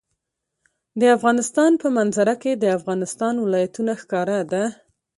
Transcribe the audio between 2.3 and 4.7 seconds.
کې د افغانستان ولايتونه ښکاره ده.